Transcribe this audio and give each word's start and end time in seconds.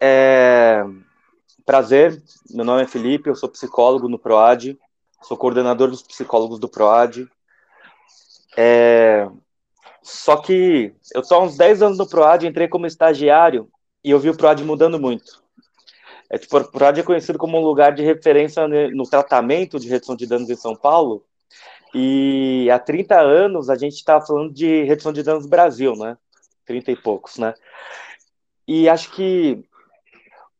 É... 0.00 0.84
Prazer, 1.64 2.22
meu 2.50 2.64
nome 2.64 2.82
é 2.82 2.86
Felipe, 2.86 3.28
eu 3.28 3.34
sou 3.34 3.48
psicólogo 3.48 4.08
no 4.08 4.18
PROAD, 4.18 4.78
sou 5.22 5.36
coordenador 5.36 5.90
dos 5.90 6.02
psicólogos 6.02 6.58
do 6.58 6.68
PROAD. 6.68 7.28
É... 8.56 9.28
Só 10.02 10.36
que 10.36 10.94
eu 11.14 11.20
estou 11.20 11.38
há 11.38 11.42
uns 11.42 11.56
10 11.56 11.82
anos 11.82 11.98
no 11.98 12.08
PROAD, 12.08 12.46
entrei 12.46 12.68
como 12.68 12.86
estagiário 12.86 13.68
e 14.02 14.10
eu 14.10 14.18
vi 14.18 14.30
o 14.30 14.36
PROAD 14.36 14.64
mudando 14.64 14.98
muito. 14.98 15.42
É, 16.30 16.38
tipo, 16.38 16.56
o 16.56 16.64
PROAD 16.64 17.00
é 17.00 17.02
conhecido 17.02 17.38
como 17.38 17.58
um 17.58 17.64
lugar 17.64 17.92
de 17.92 18.02
referência 18.02 18.66
no 18.68 19.04
tratamento 19.04 19.78
de 19.78 19.88
redução 19.88 20.14
de 20.14 20.26
danos 20.26 20.48
em 20.48 20.56
São 20.56 20.76
Paulo, 20.76 21.24
e 21.94 22.68
há 22.70 22.78
30 22.78 23.18
anos 23.18 23.70
a 23.70 23.76
gente 23.76 23.94
está 23.94 24.20
falando 24.20 24.52
de 24.52 24.82
redução 24.84 25.12
de 25.12 25.22
danos 25.22 25.44
no 25.44 25.50
Brasil, 25.50 25.96
né? 25.96 26.16
30 26.66 26.92
e 26.92 26.96
poucos, 26.96 27.38
né? 27.38 27.54
E 28.68 28.86
acho 28.86 29.10
que 29.12 29.64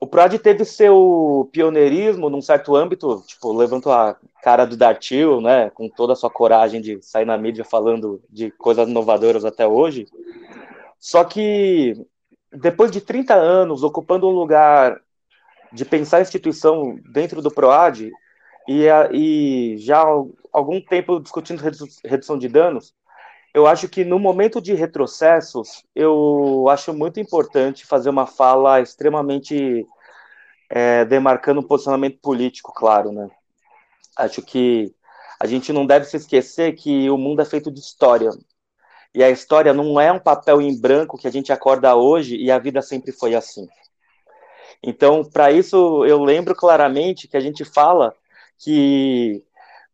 o 0.01 0.07
PROD 0.07 0.39
teve 0.39 0.65
seu 0.65 1.51
pioneirismo 1.53 2.31
num 2.31 2.41
certo 2.41 2.75
âmbito, 2.75 3.23
tipo, 3.27 3.53
levantou 3.53 3.93
a 3.93 4.17
cara 4.43 4.65
do 4.65 4.79
Dartil, 4.79 5.43
né, 5.43 5.69
com 5.71 5.91
toda 5.91 6.15
a 6.15 6.17
sua 6.17 6.31
coragem 6.31 6.81
de 6.81 7.03
sair 7.03 7.27
na 7.27 7.37
mídia 7.37 7.67
falando 7.67 8.23
de 8.31 8.51
coisas 8.53 8.89
inovadoras 8.89 9.45
até 9.45 9.67
hoje. 9.67 10.07
Só 10.99 11.23
que 11.23 11.95
depois 12.51 12.91
de 12.91 13.03
30 13.03 13.35
anos 13.35 13.83
ocupando 13.83 14.27
um 14.27 14.33
lugar 14.33 14.99
de 15.71 15.85
pensar 15.85 16.17
a 16.17 16.23
instituição 16.23 16.99
dentro 17.13 17.43
do 17.43 17.51
PROAD 17.51 18.11
e, 18.67 18.87
e 19.13 19.77
já 19.77 20.01
há 20.01 20.25
algum 20.51 20.81
tempo 20.81 21.21
discutindo 21.21 21.63
redução 22.05 22.39
de 22.39 22.49
danos, 22.49 22.95
eu 23.59 23.67
acho 23.67 23.89
que 23.89 24.05
no 24.05 24.21
momento 24.21 24.61
de 24.61 24.73
retrocessos, 24.73 25.83
eu 25.93 26.69
acho 26.69 26.95
muito 26.95 27.19
importante 27.19 27.85
fazer 27.85 28.09
uma 28.09 28.25
fala 28.25 28.81
extremamente 28.81 29.85
é, 30.71 31.05
demarcando 31.05 31.61
um 31.61 31.67
posicionamento 31.67 32.21
político, 32.21 32.73
claro, 32.73 33.11
né? 33.11 33.29
Acho 34.17 34.43
que 34.43 34.95
a 35.41 35.47
gente 35.47 35.73
não 35.73 35.85
deve 35.85 36.05
se 36.05 36.17
esquecer 36.17 36.77
que 36.77 37.11
o 37.11 37.19
mundo 37.19 37.43
é 37.43 37.45
feito 37.45 37.69
de 37.69 37.81
história. 37.81 38.31
E 39.13 39.25
a 39.25 39.31
história 39.31 39.75
não 39.75 40.01
é 40.01 40.13
um 40.13 40.21
papel 40.21 40.61
em 40.61 40.81
branco 40.81 41.19
que 41.19 41.27
a 41.27 41.33
gente 41.33 41.53
acorda 41.53 41.97
hoje 41.97 42.37
e 42.37 42.53
a 42.53 42.59
vida 42.61 42.81
sempre 42.81 43.11
foi 43.11 43.35
assim. 43.35 43.67
Então, 44.81 45.25
para 45.25 45.51
isso, 45.51 46.07
eu 46.07 46.23
lembro 46.23 46.55
claramente 46.55 47.27
que 47.27 47.37
a 47.37 47.41
gente 47.41 47.65
fala 47.65 48.15
que 48.57 49.43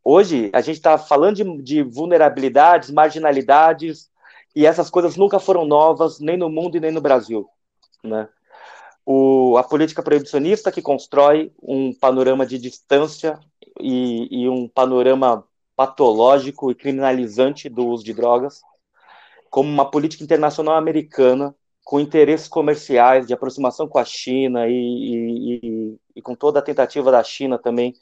hoje 0.05 0.51
a 0.53 0.61
gente 0.61 0.77
está 0.77 0.99
falando 0.99 1.37
de, 1.37 1.63
de 1.63 1.83
vulnerabilidades, 1.83 2.91
marginalidades, 2.91 4.11
e 4.55 4.67
essas 4.67 4.89
coisas 4.89 5.17
nunca 5.17 5.41
foram 5.41 5.65
novas, 5.65 6.21
nem 6.21 6.37
no 6.37 6.49
mundo 6.49 6.77
e 6.77 6.81
nem 6.81 6.93
no 6.93 7.01
Brasil. 7.01 7.49
Né? 8.05 8.29
O, 9.05 9.57
a 9.59 9.65
política 9.65 10.03
proibicionista 10.03 10.71
que 10.71 10.81
constrói 10.81 11.53
um 11.61 11.93
panorama 11.93 12.47
de 12.47 12.59
distância 12.59 13.39
e, 13.81 14.45
e, 14.45 14.49
um 14.49 14.69
panorama 14.69 15.45
patológico 15.75 16.71
e 16.71 16.75
criminalizante 16.75 17.69
do 17.69 17.87
uso 17.87 18.05
de 18.05 18.15
drogas, 18.15 18.61
como 19.51 19.69
uma 19.69 19.91
política 19.91 20.23
internacional 20.23 20.77
americana 20.77 21.55
com 21.83 22.01
interesses 22.01 22.49
comerciais 22.49 23.27
de 23.27 23.35
aproximação 23.35 23.87
com 23.87 23.99
a 23.99 24.05
China 24.05 24.67
e, 24.69 24.73
e, 24.73 25.99
e 26.17 26.23
com 26.23 26.35
toda 26.35 26.61
a 26.61 26.63
tentativa 26.63 27.11
da 27.11 27.23
China 27.23 27.59
também 27.59 27.95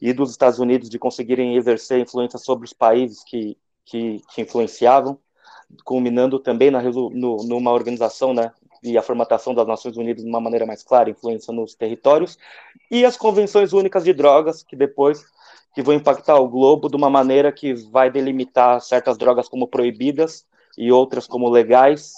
e 0.00 0.12
dos 0.12 0.30
Estados 0.30 0.58
Unidos 0.58 0.88
de 0.88 0.98
conseguirem 0.98 1.56
exercer 1.56 2.00
influência 2.00 2.38
sobre 2.38 2.66
os 2.66 2.72
países 2.72 3.24
que, 3.24 3.56
que, 3.84 4.22
que 4.32 4.42
influenciavam, 4.42 5.18
culminando 5.84 6.38
também 6.38 6.70
na, 6.70 6.82
no, 6.82 7.36
numa 7.44 7.72
organização, 7.72 8.32
né, 8.32 8.52
e 8.82 8.96
a 8.96 9.02
formatação 9.02 9.54
das 9.54 9.66
Nações 9.66 9.96
Unidas 9.96 10.22
de 10.22 10.28
uma 10.28 10.40
maneira 10.40 10.66
mais 10.66 10.82
clara, 10.82 11.10
influência 11.10 11.52
nos 11.52 11.74
territórios, 11.74 12.38
e 12.90 13.04
as 13.04 13.16
convenções 13.16 13.72
únicas 13.72 14.04
de 14.04 14.12
drogas, 14.12 14.62
que 14.62 14.76
depois 14.76 15.24
que 15.74 15.82
vão 15.82 15.94
impactar 15.94 16.38
o 16.38 16.48
globo 16.48 16.88
de 16.88 16.96
uma 16.96 17.10
maneira 17.10 17.52
que 17.52 17.74
vai 17.74 18.10
delimitar 18.10 18.80
certas 18.80 19.18
drogas 19.18 19.48
como 19.48 19.68
proibidas 19.68 20.46
e 20.76 20.90
outras 20.90 21.26
como 21.26 21.50
legais, 21.50 22.14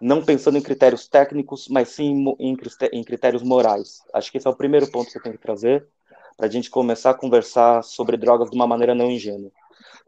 não 0.00 0.24
pensando 0.24 0.58
em 0.58 0.62
critérios 0.62 1.06
técnicos, 1.06 1.68
mas 1.68 1.90
sim 1.90 2.24
em, 2.38 3.04
critérios 3.04 3.42
morais. 3.42 4.02
Acho 4.12 4.32
que 4.32 4.38
esse 4.38 4.46
é 4.46 4.50
o 4.50 4.56
primeiro 4.56 4.90
ponto 4.90 5.10
que 5.10 5.18
eu 5.18 5.22
tenho 5.22 5.36
que 5.36 5.42
trazer 5.42 5.86
para 6.40 6.48
a 6.48 6.50
gente 6.50 6.70
começar 6.70 7.10
a 7.10 7.14
conversar 7.14 7.84
sobre 7.84 8.16
drogas 8.16 8.48
de 8.48 8.56
uma 8.56 8.66
maneira 8.66 8.94
não 8.94 9.10
ingênua. 9.10 9.50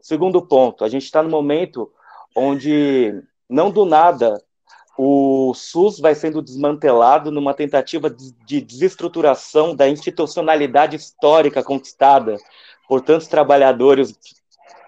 Segundo 0.01 0.41
ponto, 0.41 0.83
a 0.83 0.89
gente 0.89 1.03
está 1.03 1.21
no 1.21 1.29
momento 1.29 1.91
onde, 2.35 3.21
não 3.47 3.69
do 3.69 3.85
nada, 3.85 4.43
o 4.97 5.53
SUS 5.53 5.99
vai 5.99 6.15
sendo 6.15 6.41
desmantelado 6.41 7.29
numa 7.29 7.53
tentativa 7.53 8.09
de 8.09 8.61
desestruturação 8.61 9.75
da 9.75 9.87
institucionalidade 9.87 10.95
histórica 10.95 11.61
conquistada 11.61 12.37
por 12.89 13.01
tantos 13.01 13.27
trabalhadores 13.27 14.17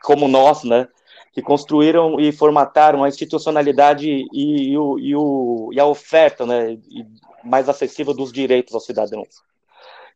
como 0.02 0.28
nós, 0.28 0.64
né, 0.64 0.88
que 1.32 1.44
construíram 1.44 2.20
e 2.20 2.32
formataram 2.32 3.04
a 3.04 3.08
institucionalidade 3.08 4.10
e, 4.10 4.28
e, 4.34 4.72
e, 4.72 5.16
o, 5.16 5.70
e 5.72 5.80
a 5.80 5.86
oferta 5.86 6.44
né, 6.44 6.80
mais 7.44 7.70
acessível 7.70 8.16
dos 8.16 8.34
direitos 8.34 8.74
aos 8.74 8.86
cidadãos. 8.86 9.46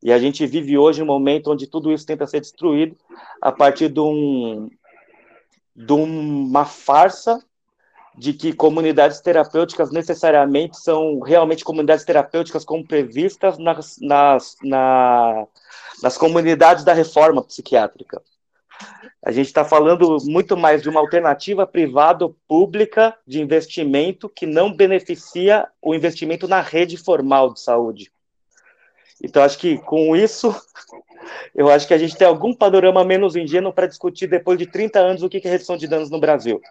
E 0.01 0.13
a 0.13 0.17
gente 0.17 0.45
vive 0.45 0.77
hoje 0.77 1.03
um 1.03 1.05
momento 1.05 1.51
onde 1.51 1.67
tudo 1.67 1.91
isso 1.91 2.05
tenta 2.05 2.25
ser 2.25 2.39
destruído 2.39 2.95
a 3.41 3.51
partir 3.51 3.89
de, 3.89 3.99
um, 3.99 4.69
de 5.75 5.91
uma 5.91 6.65
farsa 6.65 7.43
de 8.17 8.33
que 8.33 8.53
comunidades 8.53 9.21
terapêuticas 9.21 9.91
necessariamente 9.91 10.77
são 10.77 11.19
realmente 11.19 11.63
comunidades 11.63 12.03
terapêuticas 12.03 12.65
como 12.65 12.85
previstas 12.85 13.57
nas, 13.57 13.97
nas, 14.01 14.55
na, 14.63 15.47
nas 16.01 16.17
comunidades 16.17 16.83
da 16.83 16.93
reforma 16.93 17.43
psiquiátrica. 17.43 18.21
A 19.23 19.31
gente 19.31 19.47
está 19.47 19.66
falando 19.66 20.17
muito 20.23 20.55
mais 20.55 20.81
de 20.81 20.89
uma 20.89 20.99
alternativa 21.01 21.67
privada 21.67 22.25
ou 22.25 22.35
pública 22.47 23.16
de 23.27 23.41
investimento 23.41 24.29
que 24.29 24.45
não 24.45 24.73
beneficia 24.73 25.67
o 25.81 25.93
investimento 25.93 26.47
na 26.47 26.61
rede 26.61 26.95
formal 26.95 27.53
de 27.53 27.59
saúde. 27.59 28.11
Então, 29.24 29.44
acho 29.44 29.57
que 29.57 29.78
com 29.80 30.16
isso, 30.16 30.56
eu 31.56 31.69
acho 31.69 31.88
que 31.88 31.94
a 31.94 31.97
gente 31.97 32.16
tem 32.16 32.28
algum 32.28 32.53
panorama 32.53 33.03
menos 33.03 33.35
ingênuo 33.35 33.74
para 33.74 33.88
discutir 33.88 34.28
depois 34.28 34.57
de 34.57 34.66
30 34.66 35.00
anos 35.00 35.24
o 35.24 35.30
que 35.30 35.46
é 35.46 35.50
redução 35.50 35.78
de 35.78 35.88
danos 35.88 36.09
no 36.09 36.19
Brasil. 36.19 36.62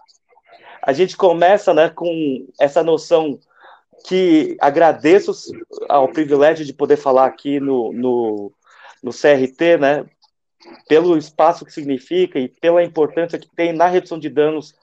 A 0.82 0.92
gente 0.92 1.16
começa 1.16 1.74
né, 1.74 1.90
com 1.90 2.46
essa 2.58 2.82
noção 2.82 3.38
que 4.06 4.56
agradeço 4.60 5.32
ao 5.88 6.08
privilégio 6.08 6.64
de 6.64 6.72
poder 6.72 6.96
falar 6.96 7.26
aqui 7.26 7.58
no, 7.60 7.92
no, 7.92 8.52
no 9.02 9.10
CRT, 9.10 9.76
né, 9.78 10.06
pelo 10.88 11.16
espaço 11.16 11.64
que 11.64 11.72
significa 11.72 12.38
e 12.38 12.48
pela 12.48 12.82
importância 12.82 13.38
que 13.38 13.48
tem 13.54 13.72
na 13.72 13.86
redução 13.86 14.18
de 14.18 14.28
danos 14.28 14.74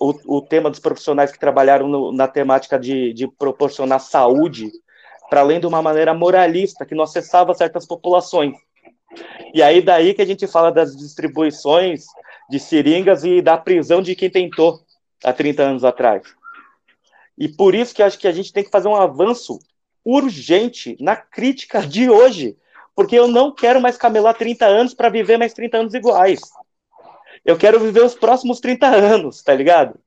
o, 0.00 0.38
o 0.38 0.42
tema 0.42 0.70
dos 0.70 0.80
profissionais 0.80 1.30
que 1.30 1.38
trabalharam 1.38 1.88
no, 1.88 2.12
na 2.12 2.26
temática 2.26 2.78
de, 2.78 3.12
de 3.12 3.28
proporcionar 3.28 4.00
saúde 4.00 4.70
para 5.32 5.40
além 5.40 5.58
de 5.58 5.66
uma 5.66 5.80
maneira 5.80 6.12
moralista 6.12 6.84
que 6.84 6.94
não 6.94 7.04
acessava 7.04 7.54
certas 7.54 7.86
populações. 7.86 8.54
E 9.54 9.62
aí 9.62 9.80
daí 9.80 10.12
que 10.12 10.20
a 10.20 10.26
gente 10.26 10.46
fala 10.46 10.70
das 10.70 10.94
distribuições 10.94 12.04
de 12.50 12.60
seringas 12.60 13.24
e 13.24 13.40
da 13.40 13.56
prisão 13.56 14.02
de 14.02 14.14
quem 14.14 14.28
tentou 14.28 14.82
há 15.24 15.32
30 15.32 15.62
anos 15.62 15.84
atrás. 15.84 16.22
E 17.38 17.48
por 17.48 17.74
isso 17.74 17.94
que 17.94 18.02
acho 18.02 18.18
que 18.18 18.28
a 18.28 18.32
gente 18.32 18.52
tem 18.52 18.62
que 18.62 18.70
fazer 18.70 18.88
um 18.88 18.94
avanço 18.94 19.58
urgente 20.04 20.98
na 21.00 21.16
crítica 21.16 21.80
de 21.80 22.10
hoje, 22.10 22.54
porque 22.94 23.18
eu 23.18 23.26
não 23.26 23.50
quero 23.50 23.80
mais 23.80 23.96
camelar 23.96 24.36
30 24.36 24.66
anos 24.66 24.92
para 24.92 25.08
viver 25.08 25.38
mais 25.38 25.54
30 25.54 25.78
anos 25.78 25.94
iguais. 25.94 26.40
Eu 27.42 27.56
quero 27.56 27.80
viver 27.80 28.04
os 28.04 28.14
próximos 28.14 28.60
30 28.60 28.86
anos, 28.86 29.42
tá 29.42 29.54
ligado? 29.54 29.98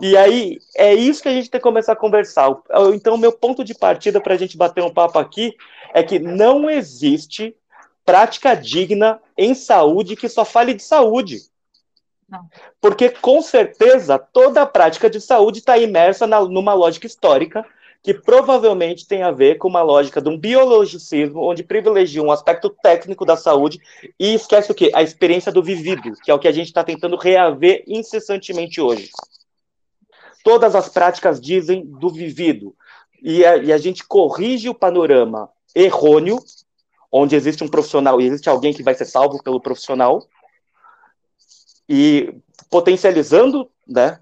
E 0.00 0.16
aí, 0.16 0.58
é 0.76 0.94
isso 0.94 1.22
que 1.22 1.28
a 1.28 1.32
gente 1.32 1.50
tem 1.50 1.58
que 1.58 1.62
começar 1.62 1.92
a 1.92 1.96
conversar. 1.96 2.50
Então, 2.94 3.16
meu 3.16 3.32
ponto 3.32 3.64
de 3.64 3.74
partida 3.74 4.20
para 4.20 4.34
a 4.34 4.36
gente 4.36 4.56
bater 4.56 4.82
um 4.82 4.92
papo 4.92 5.18
aqui 5.18 5.54
é 5.94 6.02
que 6.02 6.18
não 6.18 6.68
existe 6.68 7.56
prática 8.04 8.54
digna 8.54 9.20
em 9.36 9.54
saúde 9.54 10.16
que 10.16 10.28
só 10.28 10.44
fale 10.44 10.74
de 10.74 10.82
saúde. 10.82 11.40
Não. 12.28 12.46
Porque, 12.80 13.08
com 13.08 13.40
certeza, 13.40 14.18
toda 14.18 14.62
a 14.62 14.66
prática 14.66 15.08
de 15.08 15.20
saúde 15.20 15.58
está 15.58 15.78
imersa 15.78 16.26
na, 16.26 16.40
numa 16.40 16.74
lógica 16.74 17.06
histórica 17.06 17.64
que 18.02 18.12
provavelmente 18.12 19.06
tem 19.06 19.22
a 19.22 19.30
ver 19.30 19.58
com 19.58 19.68
uma 19.68 19.82
lógica 19.82 20.20
de 20.20 20.28
um 20.28 20.36
biologicismo, 20.36 21.40
onde 21.40 21.62
privilegia 21.62 22.20
um 22.20 22.32
aspecto 22.32 22.68
técnico 22.82 23.24
da 23.24 23.36
saúde 23.36 23.78
e 24.18 24.34
esquece 24.34 24.72
o 24.72 24.74
quê? 24.74 24.90
A 24.92 25.02
experiência 25.02 25.52
do 25.52 25.62
vivido, 25.62 26.12
que 26.24 26.30
é 26.30 26.34
o 26.34 26.38
que 26.38 26.48
a 26.48 26.52
gente 26.52 26.66
está 26.66 26.82
tentando 26.82 27.16
reaver 27.16 27.84
incessantemente 27.86 28.80
hoje 28.80 29.08
todas 30.42 30.74
as 30.74 30.88
práticas 30.88 31.40
dizem 31.40 31.84
do 31.84 32.10
vivido. 32.10 32.74
E 33.22 33.44
a, 33.44 33.56
e 33.56 33.72
a 33.72 33.78
gente 33.78 34.04
corrige 34.04 34.68
o 34.68 34.74
panorama 34.74 35.48
errôneo, 35.74 36.38
onde 37.10 37.36
existe 37.36 37.62
um 37.62 37.68
profissional 37.68 38.20
e 38.20 38.26
existe 38.26 38.48
alguém 38.48 38.72
que 38.72 38.82
vai 38.82 38.94
ser 38.94 39.04
salvo 39.04 39.42
pelo 39.42 39.60
profissional, 39.60 40.26
e 41.88 42.34
potencializando 42.70 43.70
né, 43.86 44.20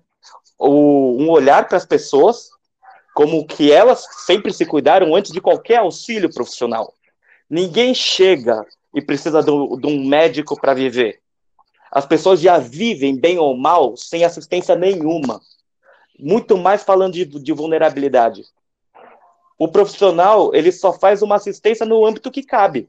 o, 0.58 1.16
um 1.18 1.30
olhar 1.30 1.68
para 1.68 1.76
as 1.76 1.86
pessoas 1.86 2.50
como 3.14 3.46
que 3.46 3.72
elas 3.72 4.06
sempre 4.26 4.52
se 4.52 4.64
cuidaram 4.64 5.14
antes 5.14 5.32
de 5.32 5.40
qualquer 5.40 5.78
auxílio 5.78 6.32
profissional. 6.32 6.94
Ninguém 7.48 7.94
chega 7.94 8.64
e 8.94 9.02
precisa 9.02 9.42
de 9.42 9.50
um 9.50 10.06
médico 10.06 10.60
para 10.60 10.74
viver. 10.74 11.20
As 11.90 12.06
pessoas 12.06 12.40
já 12.40 12.58
vivem, 12.58 13.18
bem 13.18 13.38
ou 13.38 13.56
mal, 13.56 13.96
sem 13.96 14.24
assistência 14.24 14.76
nenhuma. 14.76 15.40
Muito 16.22 16.56
mais 16.56 16.82
falando 16.82 17.14
de, 17.14 17.24
de 17.24 17.52
vulnerabilidade. 17.52 18.44
O 19.58 19.68
profissional, 19.68 20.54
ele 20.54 20.72
só 20.72 20.92
faz 20.92 21.22
uma 21.22 21.36
assistência 21.36 21.84
no 21.84 22.04
âmbito 22.04 22.30
que 22.30 22.42
cabe. 22.42 22.88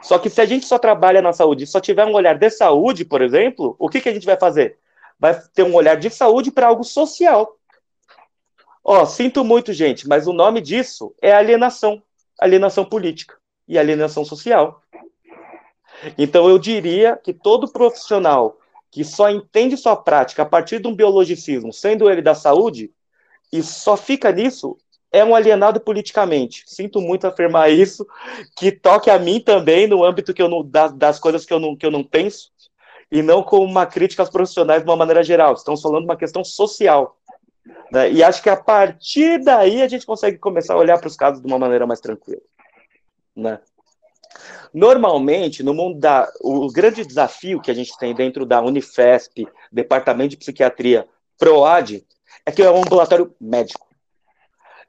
Só 0.00 0.18
que 0.18 0.30
se 0.30 0.40
a 0.40 0.46
gente 0.46 0.64
só 0.64 0.78
trabalha 0.78 1.20
na 1.20 1.32
saúde, 1.32 1.66
só 1.66 1.80
tiver 1.80 2.04
um 2.04 2.14
olhar 2.14 2.38
de 2.38 2.50
saúde, 2.50 3.04
por 3.04 3.20
exemplo, 3.20 3.74
o 3.78 3.88
que, 3.88 4.00
que 4.00 4.08
a 4.08 4.12
gente 4.12 4.26
vai 4.26 4.36
fazer? 4.36 4.78
Vai 5.18 5.38
ter 5.54 5.64
um 5.64 5.74
olhar 5.74 5.96
de 5.96 6.08
saúde 6.08 6.52
para 6.52 6.68
algo 6.68 6.84
social. 6.84 7.56
Ó, 8.84 9.02
oh, 9.02 9.06
sinto 9.06 9.44
muito, 9.44 9.72
gente, 9.72 10.08
mas 10.08 10.26
o 10.26 10.32
nome 10.32 10.60
disso 10.60 11.14
é 11.20 11.32
alienação. 11.32 12.00
Alienação 12.38 12.84
política 12.84 13.36
e 13.66 13.76
alienação 13.76 14.24
social. 14.24 14.80
Então, 16.16 16.48
eu 16.48 16.58
diria 16.58 17.16
que 17.16 17.32
todo 17.32 17.70
profissional 17.72 18.56
que 18.90 19.04
só 19.04 19.30
entende 19.30 19.76
sua 19.76 19.96
prática 19.96 20.42
a 20.42 20.46
partir 20.46 20.80
de 20.80 20.88
um 20.88 20.94
biologicismo, 20.94 21.72
sendo 21.72 22.10
ele 22.10 22.22
da 22.22 22.34
saúde, 22.34 22.90
e 23.52 23.62
só 23.62 23.96
fica 23.96 24.32
nisso, 24.32 24.76
é 25.10 25.24
um 25.24 25.34
alienado 25.34 25.80
politicamente. 25.80 26.64
Sinto 26.66 27.00
muito 27.00 27.26
afirmar 27.26 27.70
isso, 27.70 28.06
que 28.56 28.70
toque 28.70 29.10
a 29.10 29.18
mim 29.18 29.40
também 29.40 29.86
no 29.86 30.04
âmbito 30.04 30.34
que 30.34 30.42
eu 30.42 30.48
não, 30.48 30.62
das, 30.62 30.92
das 30.92 31.18
coisas 31.18 31.44
que 31.44 31.52
eu, 31.52 31.58
não, 31.58 31.76
que 31.76 31.86
eu 31.86 31.90
não 31.90 32.04
penso, 32.04 32.50
e 33.10 33.22
não 33.22 33.42
como 33.42 33.64
uma 33.64 33.86
crítica 33.86 34.22
aos 34.22 34.30
profissionais 34.30 34.82
de 34.82 34.88
uma 34.88 34.96
maneira 34.96 35.22
geral. 35.22 35.54
Estamos 35.54 35.80
falando 35.80 36.00
de 36.00 36.08
uma 36.08 36.16
questão 36.16 36.44
social. 36.44 37.16
Né? 37.90 38.12
E 38.12 38.22
acho 38.22 38.42
que 38.42 38.50
a 38.50 38.56
partir 38.56 39.42
daí 39.42 39.82
a 39.82 39.88
gente 39.88 40.04
consegue 40.04 40.38
começar 40.38 40.74
a 40.74 40.78
olhar 40.78 40.98
para 40.98 41.08
os 41.08 41.16
casos 41.16 41.40
de 41.40 41.46
uma 41.46 41.58
maneira 41.58 41.86
mais 41.86 42.00
tranquila. 42.00 42.40
Né? 43.34 43.58
Normalmente, 44.72 45.62
no 45.62 45.74
mundo 45.74 45.98
da. 45.98 46.30
O 46.40 46.70
grande 46.70 47.04
desafio 47.04 47.60
que 47.60 47.70
a 47.70 47.74
gente 47.74 47.96
tem 47.98 48.14
dentro 48.14 48.44
da 48.44 48.60
Unifesp, 48.60 49.46
Departamento 49.72 50.30
de 50.30 50.36
Psiquiatria, 50.36 51.08
PROAD, 51.38 52.06
é 52.44 52.52
que 52.52 52.62
é 52.62 52.70
um 52.70 52.82
ambulatório 52.82 53.34
médico. 53.40 53.86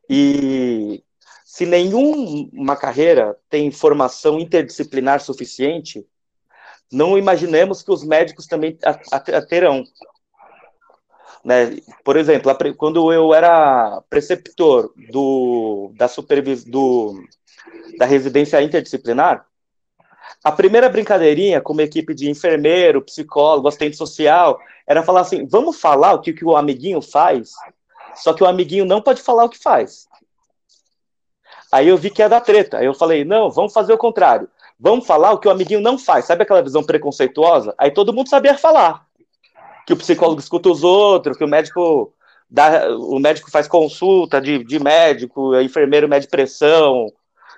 E 0.09 1.03
se 1.45 1.65
nenhuma 1.65 2.75
carreira 2.75 3.38
tem 3.50 3.71
formação 3.71 4.39
interdisciplinar 4.39 5.21
suficiente, 5.21 6.06
não 6.91 7.18
imaginemos 7.18 7.83
que 7.83 7.91
os 7.91 8.03
médicos 8.03 8.47
também 8.47 8.77
a, 8.83 9.41
terão. 9.41 9.83
Né? 11.44 11.77
Por 12.03 12.18
exemplo, 12.18 12.51
quando 12.75 13.13
eu 13.13 13.33
era 13.33 14.01
preceptor 14.09 14.91
do, 15.12 15.91
da, 15.95 16.07
supervis, 16.07 16.63
do, 16.63 17.21
da 17.98 18.06
residência 18.06 18.62
interdisciplinar, 18.62 19.45
a 20.44 20.51
primeira 20.51 20.88
brincadeirinha 20.88 21.60
com 21.60 21.74
uma 21.74 21.83
equipe 21.83 22.13
de 22.13 22.30
enfermeiro, 22.30 23.01
psicólogo, 23.01 23.68
assistente 23.68 23.98
social, 23.98 24.60
era 24.88 25.04
falar 25.04 25.21
assim: 25.21 25.45
vamos 25.45 25.80
falar 25.80 26.13
o 26.13 26.21
que, 26.21 26.33
que 26.33 26.45
o 26.45 26.56
amiguinho 26.56 27.01
faz 27.01 27.51
só 28.16 28.33
que 28.33 28.44
o 28.44 28.48
amiguinho 28.48 28.86
não 28.86 29.01
pode 29.01 29.21
falar 29.21 29.45
o 29.45 29.50
que 29.50 29.57
faz. 29.57 30.07
Aí 31.71 31.88
eu 31.88 31.98
vi 31.98 32.10
que 32.10 32.21
ia 32.21 32.30
dar 32.30 32.42
treta. 32.42 32.77
Aí 32.77 32.86
eu 32.86 32.94
falei, 32.94 33.24
não, 33.24 33.50
vamos 33.50 33.74
fazer 33.74 33.94
o 33.94 33.98
contrário. 33.98 34.50
Vamos 34.80 35.06
falar 35.06 35.31
o 35.31 35.38
que 35.38 35.48
o 35.48 35.51
amiguinho 35.51 35.81
não 35.81 35.98
faz. 35.98 36.25
Sabe 36.25 36.44
aquela 36.44 36.62
visão 36.62 36.83
preconceituosa? 36.83 37.74
Aí 37.77 37.92
todo 37.92 38.13
mundo 38.13 38.30
sabia 38.30 38.57
falar. 38.57 39.06
Que 39.86 39.94
o 39.94 39.98
psicólogo 39.98 40.39
escuta 40.39 40.69
os 40.69 40.83
outros, 40.83 41.38
que 41.38 41.44
o 41.44 41.48
médico 41.48 42.13
dá, 42.50 42.89
o 42.98 43.19
médico 43.19 43.51
faz 43.51 43.68
consulta 43.68 44.39
de, 44.42 44.63
de 44.63 44.80
médico, 44.80 45.60
enfermeiro 45.60 46.07
mede 46.07 46.27
pressão, 46.27 47.12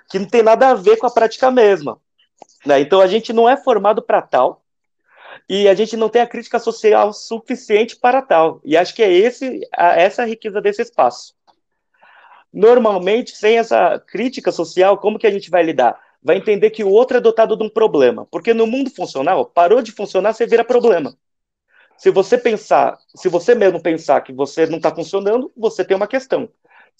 que 0.08 0.18
não 0.18 0.26
tem 0.26 0.42
nada 0.42 0.70
a 0.70 0.74
ver 0.74 0.96
com 0.96 1.06
a 1.06 1.10
prática 1.10 1.50
mesma. 1.50 1.98
Né? 2.64 2.80
Então 2.80 3.00
a 3.00 3.06
gente 3.06 3.32
não 3.32 3.48
é 3.48 3.56
formado 3.56 4.02
para 4.02 4.22
tal 4.22 4.62
e 5.48 5.68
a 5.68 5.74
gente 5.74 5.96
não 5.96 6.08
tem 6.08 6.22
a 6.22 6.26
crítica 6.26 6.58
social 6.58 7.12
suficiente 7.12 7.96
para 7.96 8.22
tal. 8.22 8.60
E 8.64 8.76
acho 8.76 8.94
que 8.94 9.02
é 9.02 9.12
esse, 9.12 9.60
a, 9.74 10.00
essa 10.00 10.22
a 10.22 10.26
riqueza 10.26 10.60
desse 10.60 10.82
espaço. 10.82 11.34
Normalmente, 12.52 13.36
sem 13.36 13.58
essa 13.58 13.98
crítica 13.98 14.52
social, 14.52 14.98
como 14.98 15.18
que 15.18 15.26
a 15.26 15.30
gente 15.30 15.50
vai 15.50 15.62
lidar? 15.62 15.98
Vai 16.22 16.36
entender 16.36 16.70
que 16.70 16.84
o 16.84 16.90
outro 16.90 17.16
é 17.16 17.20
dotado 17.20 17.56
de 17.56 17.64
um 17.64 17.68
problema. 17.68 18.26
Porque 18.30 18.52
no 18.52 18.66
mundo 18.66 18.90
funcional, 18.90 19.46
parou 19.46 19.80
de 19.82 19.90
funcionar, 19.90 20.34
você 20.34 20.46
vira 20.46 20.62
problema. 20.62 21.16
Se 21.96 22.10
você 22.10 22.36
pensar, 22.36 22.98
se 23.14 23.28
você 23.28 23.54
mesmo 23.54 23.80
pensar 23.80 24.20
que 24.20 24.32
você 24.32 24.66
não 24.66 24.76
está 24.76 24.94
funcionando, 24.94 25.52
você 25.56 25.84
tem 25.84 25.96
uma 25.96 26.06
questão. 26.06 26.48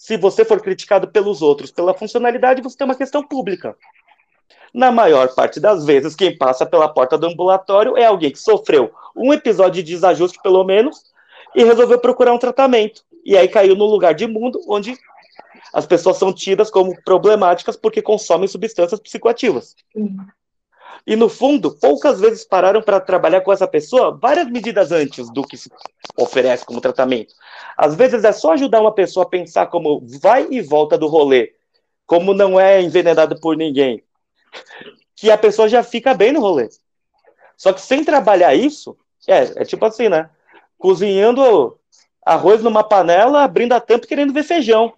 Se 0.02 0.16
você 0.16 0.44
for 0.44 0.60
criticado 0.60 1.06
pelos 1.06 1.43
outros 1.43 1.70
pela 1.70 1.94
funcionalidade, 1.94 2.60
você 2.60 2.76
tem 2.76 2.84
uma 2.84 2.96
questão 2.96 3.22
pública. 3.22 3.76
Na 4.75 4.90
maior 4.90 5.32
parte 5.32 5.60
das 5.60 5.87
vezes, 5.87 6.16
quem 6.16 6.37
passa 6.37 6.66
pela 6.66 6.88
porta 6.88 7.16
do 7.16 7.28
ambulatório 7.28 7.96
é 7.96 8.04
alguém 8.04 8.32
que 8.32 8.38
sofreu 8.40 8.90
um 9.14 9.32
episódio 9.32 9.81
de 9.81 9.93
desajuste, 9.93 10.40
pelo 10.43 10.64
menos, 10.64 11.12
e 11.54 11.62
resolveu 11.62 12.00
procurar 12.00 12.32
um 12.32 12.38
tratamento. 12.38 13.04
E 13.25 13.37
aí 13.37 13.46
caiu 13.46 13.76
no 13.76 13.84
lugar 13.84 14.12
de 14.12 14.26
mundo 14.26 14.60
onde 14.66 14.99
as 15.72 15.87
pessoas 15.87 16.16
são 16.16 16.32
tidas 16.32 16.69
como 16.69 17.00
problemáticas 17.05 17.76
porque 17.76 18.02
consomem 18.02 18.48
substâncias 18.48 18.98
psicoativas. 18.98 19.76
Uhum. 19.94 20.26
E 21.06 21.16
no 21.16 21.28
fundo, 21.28 21.76
poucas 21.78 22.20
vezes 22.20 22.44
pararam 22.44 22.81
para 22.81 23.00
trabalhar 23.00 23.40
com 23.40 23.52
essa 23.52 23.66
pessoa 23.66 24.16
várias 24.16 24.46
medidas 24.46 24.93
antes 24.93 25.31
do 25.32 25.43
que 25.43 25.56
se 25.56 25.70
oferece 26.16 26.64
como 26.64 26.81
tratamento. 26.81 27.34
Às 27.76 27.94
vezes 27.94 28.22
é 28.25 28.32
só 28.32 28.52
ajudar 28.52 28.81
uma 28.81 28.94
pessoa 28.94 29.26
a 29.26 29.28
pensar 29.28 29.66
como 29.66 30.00
vai 30.20 30.46
e 30.50 30.60
volta 30.60 30.96
do 30.96 31.08
rolê, 31.08 31.54
como 32.06 32.32
não 32.32 32.58
é 32.58 32.81
envenenado 32.81 33.40
por 33.40 33.56
ninguém, 33.56 34.02
que 35.16 35.31
a 35.31 35.38
pessoa 35.38 35.69
já 35.69 35.82
fica 35.82 36.14
bem 36.14 36.32
no 36.32 36.40
rolê. 36.40 36.69
Só 37.56 37.72
que 37.72 37.81
sem 37.81 38.05
trabalhar 38.05 38.55
isso, 38.55 38.96
é, 39.26 39.62
é 39.62 39.64
tipo 39.64 39.84
assim, 39.84 40.08
né? 40.08 40.31
Cozinhando 40.78 41.78
arroz 42.25 42.62
numa 42.62 42.84
panela, 42.84 43.43
abrindo 43.43 43.72
a 43.72 43.81
tampa 43.81 44.06
querendo 44.06 44.32
ver 44.32 44.44
feijão. 44.44 44.93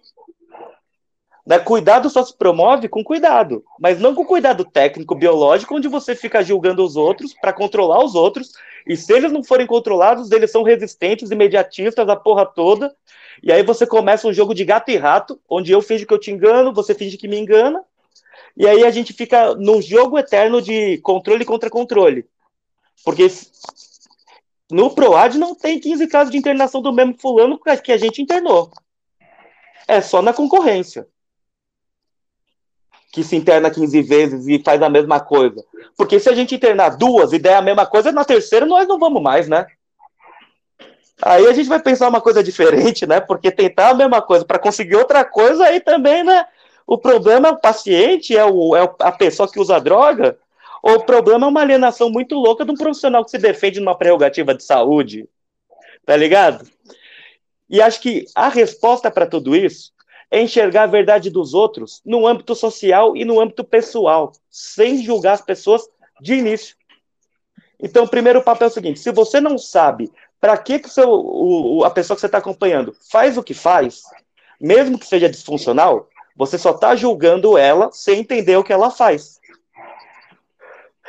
Né? 1.45 1.59
Cuidado 1.59 2.09
só 2.09 2.23
se 2.23 2.35
promove 2.35 2.89
com 2.89 3.03
cuidado, 3.03 3.63
mas 3.79 3.99
não 3.99 4.15
com 4.15 4.25
cuidado 4.25 4.65
técnico, 4.65 5.13
biológico, 5.13 5.75
onde 5.75 5.87
você 5.87 6.15
fica 6.15 6.43
julgando 6.43 6.83
os 6.83 6.95
outros 6.95 7.33
para 7.33 7.53
controlar 7.53 8.03
os 8.03 8.15
outros, 8.15 8.53
e 8.87 8.97
se 8.97 9.13
eles 9.13 9.31
não 9.31 9.43
forem 9.43 9.67
controlados, 9.67 10.31
eles 10.31 10.51
são 10.51 10.63
resistentes, 10.63 11.29
imediatistas, 11.29 12.09
a 12.09 12.15
porra 12.15 12.45
toda, 12.45 12.95
e 13.43 13.51
aí 13.51 13.61
você 13.61 13.85
começa 13.85 14.27
um 14.27 14.33
jogo 14.33 14.55
de 14.55 14.65
gato 14.65 14.89
e 14.89 14.97
rato, 14.97 15.39
onde 15.47 15.71
eu 15.71 15.81
finge 15.81 16.05
que 16.05 16.13
eu 16.13 16.19
te 16.19 16.31
engano, 16.31 16.73
você 16.73 16.95
finge 16.95 17.17
que 17.17 17.27
me 17.27 17.37
engana, 17.37 17.83
e 18.57 18.67
aí 18.67 18.83
a 18.83 18.89
gente 18.89 19.13
fica 19.13 19.53
num 19.53 19.81
jogo 19.81 20.17
eterno 20.17 20.61
de 20.61 20.97
controle 20.99 21.45
contra 21.45 21.69
controle. 21.69 22.25
Porque 23.03 23.27
no 24.71 24.89
PROAD 24.89 25.37
não 25.37 25.53
tem 25.53 25.79
15 25.79 26.07
casos 26.07 26.31
de 26.31 26.37
internação 26.37 26.81
do 26.81 26.91
mesmo 26.91 27.15
fulano 27.19 27.59
que 27.83 27.91
a 27.91 27.97
gente 27.97 28.21
internou. 28.21 28.71
É 29.87 30.01
só 30.01 30.21
na 30.21 30.33
concorrência. 30.33 31.05
Que 33.15 33.23
se 33.23 33.33
interna 33.33 33.71
15 33.71 34.01
vezes 34.01 34.45
e 34.45 34.61
faz 34.61 34.81
a 34.81 34.89
mesma 34.89 35.21
coisa. 35.21 35.63
Porque 35.95 36.19
se 36.19 36.27
a 36.27 36.35
gente 36.35 36.53
internar 36.53 36.97
duas 36.97 37.31
e 37.31 37.39
der 37.39 37.55
a 37.55 37.61
mesma 37.61 37.85
coisa, 37.85 38.11
na 38.11 38.25
terceira 38.25 38.65
nós 38.65 38.85
não 38.89 38.99
vamos 38.99 39.21
mais, 39.21 39.47
né? 39.47 39.65
Aí 41.21 41.47
a 41.47 41.53
gente 41.53 41.69
vai 41.69 41.81
pensar 41.81 42.09
uma 42.09 42.19
coisa 42.19 42.43
diferente, 42.43 43.07
né? 43.07 43.21
Porque 43.21 43.51
tentar 43.51 43.91
a 43.91 43.93
mesma 43.93 44.21
coisa 44.21 44.43
para 44.43 44.59
conseguir 44.59 44.97
outra 44.97 45.23
coisa 45.23 45.63
aí 45.63 45.79
também, 45.79 46.25
né? 46.25 46.45
O 46.85 46.97
problema 46.97 47.47
é 47.47 47.51
o 47.51 47.57
paciente, 47.57 48.35
é, 48.35 48.43
o, 48.43 48.75
é 48.75 48.81
a 48.99 49.13
pessoa 49.13 49.49
que 49.49 49.61
usa 49.61 49.79
droga, 49.79 50.37
ou 50.83 50.95
o 50.95 51.05
problema 51.05 51.45
é 51.45 51.49
uma 51.49 51.61
alienação 51.61 52.09
muito 52.09 52.35
louca 52.35 52.65
de 52.65 52.71
um 52.71 52.75
profissional 52.75 53.23
que 53.23 53.31
se 53.31 53.37
defende 53.37 53.79
numa 53.79 53.97
prerrogativa 53.97 54.53
de 54.53 54.61
saúde. 54.61 55.25
Tá 56.05 56.17
ligado? 56.17 56.67
E 57.69 57.81
acho 57.81 58.01
que 58.01 58.25
a 58.35 58.49
resposta 58.49 59.09
para 59.09 59.25
tudo 59.25 59.55
isso 59.55 59.94
é 60.31 60.41
enxergar 60.41 60.83
a 60.83 60.87
verdade 60.87 61.29
dos 61.29 61.53
outros 61.53 62.01
no 62.05 62.27
âmbito 62.27 62.55
social 62.55 63.15
e 63.15 63.23
no 63.23 63.39
âmbito 63.39 63.63
pessoal, 63.63 64.31
sem 64.49 65.03
julgar 65.03 65.33
as 65.33 65.41
pessoas 65.41 65.87
de 66.21 66.35
início. 66.35 66.75
Então, 67.79 68.05
o 68.05 68.09
primeiro 68.09 68.41
papel 68.41 68.67
é 68.67 68.71
o 68.71 68.73
seguinte: 68.73 68.99
se 68.99 69.11
você 69.11 69.39
não 69.39 69.57
sabe 69.57 70.11
para 70.39 70.57
que, 70.57 70.79
que 70.79 70.89
seu, 70.89 71.09
o, 71.09 71.83
a 71.83 71.89
pessoa 71.89 72.15
que 72.15 72.21
você 72.21 72.25
está 72.27 72.37
acompanhando 72.37 72.95
faz 73.09 73.37
o 73.37 73.43
que 73.43 73.53
faz, 73.53 74.03
mesmo 74.59 74.97
que 74.97 75.05
seja 75.05 75.29
disfuncional, 75.29 76.07
você 76.35 76.57
só 76.57 76.71
está 76.71 76.95
julgando 76.95 77.57
ela 77.57 77.89
sem 77.91 78.19
entender 78.19 78.57
o 78.57 78.63
que 78.63 78.73
ela 78.73 78.91
faz. 78.91 79.39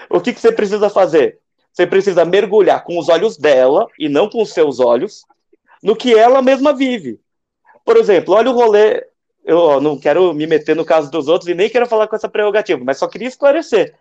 O 0.08 0.20
que, 0.20 0.32
que 0.32 0.40
você 0.40 0.52
precisa 0.52 0.88
fazer? 0.88 1.38
Você 1.72 1.86
precisa 1.86 2.24
mergulhar 2.24 2.82
com 2.84 2.98
os 2.98 3.08
olhos 3.08 3.36
dela 3.36 3.86
e 3.98 4.08
não 4.08 4.28
com 4.28 4.40
os 4.40 4.52
seus 4.52 4.80
olhos 4.80 5.24
no 5.82 5.96
que 5.96 6.14
ela 6.14 6.40
mesma 6.40 6.72
vive. 6.72 7.20
Por 7.86 7.96
exemplo, 7.96 8.34
olha 8.34 8.50
o 8.50 8.54
rolê. 8.54 9.06
Eu 9.44 9.80
não 9.80 9.96
quero 9.96 10.34
me 10.34 10.44
meter 10.44 10.74
no 10.74 10.84
caso 10.84 11.08
dos 11.08 11.28
outros 11.28 11.48
e 11.48 11.54
nem 11.54 11.70
quero 11.70 11.86
falar 11.86 12.08
com 12.08 12.16
essa 12.16 12.28
prerrogativa, 12.28 12.82
mas 12.84 12.98
só 12.98 13.06
queria 13.06 13.28
esclarecer. 13.28 13.94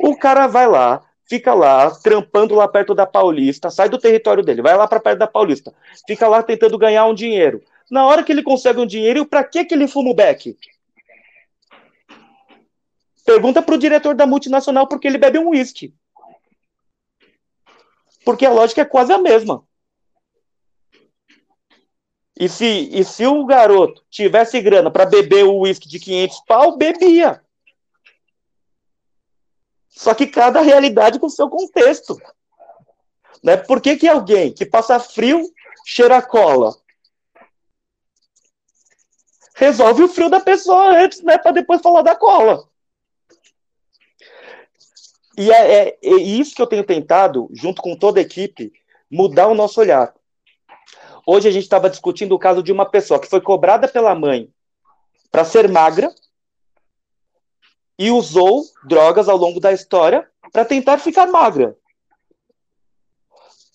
O 0.00 0.16
cara 0.16 0.48
vai 0.48 0.66
lá, 0.66 1.00
fica 1.28 1.54
lá, 1.54 1.88
trampando 1.92 2.56
lá 2.56 2.66
perto 2.66 2.92
da 2.92 3.06
Paulista, 3.06 3.70
sai 3.70 3.88
do 3.88 3.96
território 3.96 4.42
dele, 4.42 4.60
vai 4.60 4.76
lá 4.76 4.88
para 4.88 4.98
perto 4.98 5.20
da 5.20 5.28
Paulista, 5.28 5.72
fica 6.04 6.26
lá 6.26 6.42
tentando 6.42 6.76
ganhar 6.76 7.06
um 7.06 7.14
dinheiro 7.14 7.62
Na 7.88 8.04
hora 8.04 8.24
que 8.24 8.32
ele 8.32 8.42
consegue 8.42 8.80
um 8.80 8.86
dinheiro, 8.86 9.24
para 9.24 9.44
que, 9.44 9.64
que 9.64 9.72
ele 9.72 9.86
fuma 9.86 10.10
o 10.10 10.14
beck? 10.14 10.56
Pergunta 13.24 13.62
para 13.62 13.76
o 13.76 13.78
diretor 13.78 14.16
da 14.16 14.26
multinacional 14.26 14.88
por 14.88 14.98
que 14.98 15.06
ele 15.06 15.16
bebe 15.16 15.38
um 15.38 15.50
uísque. 15.50 15.94
Porque 18.24 18.44
a 18.44 18.50
lógica 18.50 18.80
é 18.80 18.84
quase 18.84 19.12
a 19.12 19.18
mesma. 19.18 19.64
E 22.42 22.48
se, 22.48 22.88
e 22.90 23.04
se 23.04 23.24
o 23.24 23.46
garoto 23.46 24.04
tivesse 24.10 24.60
grana 24.60 24.90
para 24.90 25.06
beber 25.06 25.44
o 25.44 25.58
uísque 25.60 25.88
de 25.88 26.00
500 26.00 26.40
pau, 26.40 26.76
bebia. 26.76 27.40
Só 29.88 30.12
que 30.12 30.26
cada 30.26 30.60
realidade 30.60 31.20
com 31.20 31.28
seu 31.28 31.48
contexto. 31.48 32.20
Né? 33.44 33.56
Por 33.56 33.80
que, 33.80 33.94
que 33.94 34.08
alguém 34.08 34.52
que 34.52 34.66
passa 34.66 34.98
frio 34.98 35.40
cheira 35.86 36.20
cola? 36.20 36.74
Resolve 39.54 40.02
o 40.02 40.08
frio 40.08 40.28
da 40.28 40.40
pessoa 40.40 40.98
antes, 40.98 41.22
né? 41.22 41.38
Para 41.38 41.52
depois 41.52 41.80
falar 41.80 42.02
da 42.02 42.16
cola. 42.16 42.68
E 45.38 45.48
é, 45.52 45.74
é, 45.74 45.98
é, 46.02 46.14
isso 46.16 46.56
que 46.56 46.62
eu 46.62 46.66
tenho 46.66 46.82
tentado, 46.82 47.48
junto 47.52 47.80
com 47.80 47.94
toda 47.94 48.18
a 48.18 48.22
equipe, 48.22 48.72
mudar 49.08 49.46
o 49.46 49.54
nosso 49.54 49.80
olhar. 49.80 50.12
Hoje 51.26 51.48
a 51.48 51.52
gente 51.52 51.62
estava 51.62 51.88
discutindo 51.88 52.34
o 52.34 52.38
caso 52.38 52.62
de 52.62 52.72
uma 52.72 52.84
pessoa 52.84 53.20
que 53.20 53.28
foi 53.28 53.40
cobrada 53.40 53.86
pela 53.86 54.14
mãe 54.14 54.48
para 55.30 55.44
ser 55.44 55.68
magra 55.68 56.12
e 57.98 58.10
usou 58.10 58.64
drogas 58.84 59.28
ao 59.28 59.36
longo 59.36 59.60
da 59.60 59.72
história 59.72 60.28
para 60.52 60.64
tentar 60.64 60.98
ficar 60.98 61.26
magra. 61.26 61.76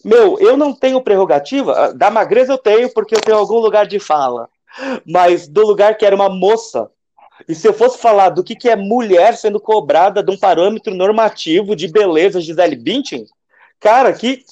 Meu, 0.03 0.37
eu 0.39 0.55
não 0.55 0.73
tenho 0.73 1.01
prerrogativa, 1.01 1.73
ah, 1.73 1.91
da 1.91 2.11
magreza 2.11 2.53
eu 2.53 2.57
tenho, 2.57 2.93
porque 2.93 3.15
eu 3.15 3.21
tenho 3.21 3.37
algum 3.37 3.57
lugar 3.57 3.87
de 3.87 3.99
fala, 3.99 4.47
mas 5.05 5.47
do 5.47 5.65
lugar 5.65 5.97
que 5.97 6.05
era 6.05 6.15
uma 6.15 6.29
moça. 6.29 6.89
E 7.47 7.55
se 7.55 7.67
eu 7.67 7.73
fosse 7.73 7.97
falar 7.97 8.29
do 8.29 8.43
que, 8.43 8.55
que 8.55 8.69
é 8.69 8.75
mulher 8.75 9.35
sendo 9.35 9.59
cobrada 9.59 10.21
de 10.21 10.31
um 10.31 10.37
parâmetro 10.37 10.93
normativo 10.93 11.75
de 11.75 11.87
beleza, 11.87 12.41
Gisele 12.41 12.75
Bündchen, 12.75 13.25
cara, 13.79 14.13
que 14.13 14.43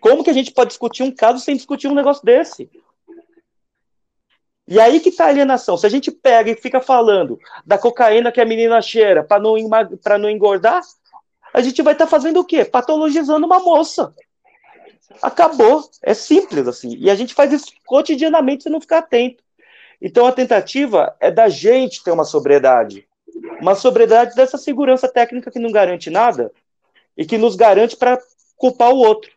como 0.00 0.22
que 0.24 0.30
a 0.30 0.32
gente 0.32 0.52
pode 0.52 0.68
discutir 0.68 1.02
um 1.02 1.10
caso 1.10 1.40
sem 1.40 1.56
discutir 1.56 1.88
um 1.88 1.94
negócio 1.94 2.24
desse? 2.24 2.70
E 4.68 4.80
aí 4.80 4.98
que 4.98 5.12
tá 5.12 5.26
a 5.26 5.28
alienação. 5.28 5.76
Se 5.76 5.86
a 5.86 5.88
gente 5.88 6.10
pega 6.10 6.50
e 6.50 6.56
fica 6.56 6.80
falando 6.80 7.38
da 7.64 7.78
cocaína 7.78 8.32
que 8.32 8.40
a 8.40 8.44
menina 8.44 8.82
cheira 8.82 9.22
para 9.22 9.40
não, 9.40 9.54
não 10.20 10.30
engordar, 10.30 10.82
a 11.54 11.60
gente 11.60 11.80
vai 11.82 11.92
estar 11.92 12.06
tá 12.06 12.10
fazendo 12.10 12.40
o 12.40 12.44
quê? 12.44 12.64
Patologizando 12.64 13.46
uma 13.46 13.60
moça. 13.60 14.12
Acabou. 15.22 15.88
É 16.02 16.14
simples 16.14 16.66
assim. 16.66 16.96
E 16.98 17.08
a 17.10 17.14
gente 17.14 17.32
faz 17.32 17.52
isso 17.52 17.72
cotidianamente 17.86 18.64
se 18.64 18.68
não 18.68 18.80
ficar 18.80 18.98
atento. 18.98 19.42
Então 20.02 20.26
a 20.26 20.32
tentativa 20.32 21.14
é 21.20 21.30
da 21.30 21.48
gente 21.48 22.02
ter 22.02 22.10
uma 22.10 22.24
sobriedade. 22.24 23.06
Uma 23.60 23.74
sobriedade 23.74 24.34
dessa 24.34 24.58
segurança 24.58 25.08
técnica 25.08 25.50
que 25.50 25.58
não 25.58 25.70
garante 25.70 26.10
nada 26.10 26.52
e 27.16 27.24
que 27.24 27.38
nos 27.38 27.54
garante 27.54 27.96
para 27.96 28.18
culpar 28.56 28.90
o 28.90 28.98
outro. 28.98 29.35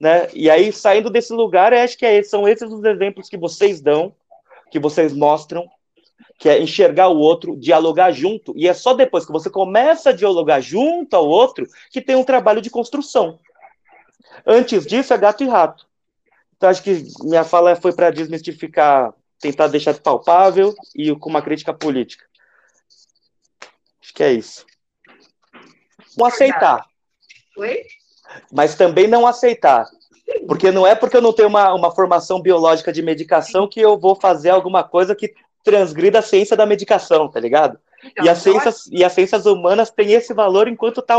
Né? 0.00 0.28
E 0.32 0.48
aí, 0.48 0.72
saindo 0.72 1.10
desse 1.10 1.32
lugar, 1.32 1.72
acho 1.74 1.98
que 1.98 2.06
é, 2.06 2.22
são 2.22 2.48
esses 2.48 2.70
os 2.70 2.84
exemplos 2.84 3.28
que 3.28 3.36
vocês 3.36 3.80
dão, 3.80 4.14
que 4.70 4.78
vocês 4.78 5.12
mostram, 5.12 5.68
que 6.38 6.48
é 6.48 6.60
enxergar 6.60 7.08
o 7.08 7.18
outro, 7.18 7.56
dialogar 7.56 8.12
junto, 8.12 8.54
e 8.56 8.68
é 8.68 8.74
só 8.74 8.94
depois 8.94 9.26
que 9.26 9.32
você 9.32 9.50
começa 9.50 10.10
a 10.10 10.12
dialogar 10.12 10.60
junto 10.60 11.14
ao 11.14 11.26
outro 11.26 11.66
que 11.90 12.00
tem 12.00 12.14
um 12.14 12.22
trabalho 12.22 12.62
de 12.62 12.70
construção. 12.70 13.40
Antes 14.46 14.86
disso, 14.86 15.12
é 15.12 15.18
gato 15.18 15.42
e 15.42 15.48
rato. 15.48 15.88
Então, 16.56 16.70
acho 16.70 16.82
que 16.82 17.04
minha 17.22 17.44
fala 17.44 17.74
foi 17.74 17.92
para 17.92 18.10
desmistificar, 18.10 19.12
tentar 19.40 19.66
deixar 19.66 19.98
palpável 19.98 20.74
e 20.94 21.14
com 21.16 21.28
uma 21.28 21.42
crítica 21.42 21.74
política. 21.74 22.24
Acho 24.00 24.14
que 24.14 24.22
é 24.22 24.32
isso. 24.32 24.64
Não 26.16 26.26
aceitar. 26.26 26.86
Oi? 27.56 27.82
Mas 28.52 28.74
também 28.74 29.06
não 29.06 29.26
aceitar. 29.26 29.86
Porque 30.46 30.70
não 30.70 30.86
é 30.86 30.94
porque 30.94 31.16
eu 31.16 31.22
não 31.22 31.32
tenho 31.32 31.48
uma, 31.48 31.72
uma 31.74 31.90
formação 31.90 32.40
biológica 32.40 32.92
de 32.92 33.02
medicação 33.02 33.66
que 33.66 33.80
eu 33.80 33.98
vou 33.98 34.14
fazer 34.14 34.50
alguma 34.50 34.84
coisa 34.84 35.14
que 35.14 35.32
transgrida 35.64 36.18
a 36.18 36.22
ciência 36.22 36.56
da 36.56 36.66
medicação, 36.66 37.28
tá 37.28 37.40
ligado? 37.40 37.78
Então, 38.04 38.24
e, 38.24 38.28
as 38.28 38.38
ciências, 38.38 38.88
e 38.92 39.04
as 39.04 39.12
ciências 39.12 39.46
humanas 39.46 39.90
têm 39.90 40.12
esse 40.12 40.32
valor 40.32 40.68
enquanto 40.68 41.02
tal 41.02 41.16